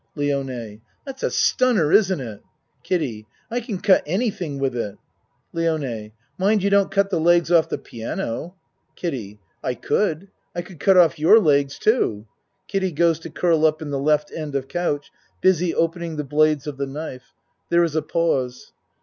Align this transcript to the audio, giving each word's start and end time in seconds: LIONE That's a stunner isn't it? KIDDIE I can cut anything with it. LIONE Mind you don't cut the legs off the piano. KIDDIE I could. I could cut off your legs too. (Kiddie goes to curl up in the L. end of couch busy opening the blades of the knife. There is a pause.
LIONE 0.15 0.81
That's 1.05 1.21
a 1.21 1.29
stunner 1.29 1.91
isn't 1.93 2.19
it? 2.19 2.41
KIDDIE 2.81 3.27
I 3.51 3.59
can 3.59 3.77
cut 3.79 4.01
anything 4.07 4.57
with 4.57 4.75
it. 4.75 4.95
LIONE 5.53 6.11
Mind 6.39 6.63
you 6.63 6.71
don't 6.71 6.89
cut 6.89 7.11
the 7.11 7.19
legs 7.19 7.51
off 7.51 7.69
the 7.69 7.77
piano. 7.77 8.55
KIDDIE 8.95 9.39
I 9.63 9.75
could. 9.75 10.29
I 10.55 10.63
could 10.63 10.79
cut 10.79 10.97
off 10.97 11.19
your 11.19 11.39
legs 11.39 11.77
too. 11.77 12.25
(Kiddie 12.67 12.93
goes 12.93 13.19
to 13.19 13.29
curl 13.29 13.63
up 13.63 13.79
in 13.79 13.91
the 13.91 14.03
L. 14.03 14.21
end 14.35 14.55
of 14.55 14.67
couch 14.67 15.11
busy 15.39 15.75
opening 15.75 16.15
the 16.15 16.23
blades 16.23 16.65
of 16.65 16.77
the 16.77 16.87
knife. 16.87 17.35
There 17.69 17.83
is 17.83 17.95
a 17.95 18.01
pause. 18.01 18.71